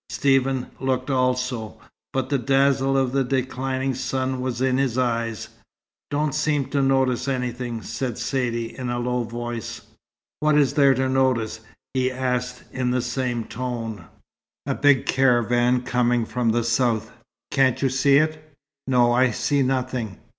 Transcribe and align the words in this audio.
Stephen 0.09 0.65
looked 0.79 1.11
also, 1.11 1.79
but 2.11 2.27
the 2.29 2.39
dazzle 2.39 2.97
of 2.97 3.11
the 3.11 3.23
declining 3.23 3.93
sun 3.93 4.41
was 4.41 4.59
in 4.59 4.79
his 4.79 4.97
eyes. 4.97 5.49
"Don't 6.09 6.33
seem 6.33 6.65
to 6.71 6.81
notice 6.81 7.27
anything," 7.27 7.83
said 7.83 8.17
Saidee 8.17 8.75
in 8.79 8.89
a 8.89 8.97
low 8.97 9.21
voice. 9.21 9.79
"What 10.39 10.57
is 10.57 10.73
there 10.73 10.95
to 10.95 11.07
notice?" 11.07 11.59
he 11.93 12.09
asked 12.09 12.63
in 12.71 12.89
the 12.89 13.03
same 13.03 13.43
tone. 13.43 14.05
"A 14.65 14.73
big 14.73 15.05
caravan 15.05 15.83
coming 15.83 16.25
from 16.25 16.49
the 16.49 16.63
south. 16.63 17.11
Can't 17.51 17.79
you 17.83 17.89
see 17.89 18.17
it?" 18.17 18.55
"No. 18.87 19.11
I 19.11 19.29
see 19.29 19.61
nothing." 19.61 20.17